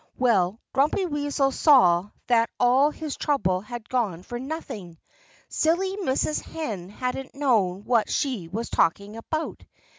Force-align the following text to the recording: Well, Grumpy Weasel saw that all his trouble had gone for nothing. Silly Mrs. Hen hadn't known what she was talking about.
Well, 0.17 0.59
Grumpy 0.73 1.05
Weasel 1.05 1.51
saw 1.51 2.09
that 2.25 2.49
all 2.59 2.89
his 2.89 3.15
trouble 3.15 3.61
had 3.61 3.87
gone 3.87 4.23
for 4.23 4.39
nothing. 4.39 4.97
Silly 5.47 5.95
Mrs. 5.97 6.41
Hen 6.41 6.89
hadn't 6.89 7.35
known 7.35 7.83
what 7.83 8.09
she 8.09 8.47
was 8.47 8.67
talking 8.71 9.15
about. 9.15 9.63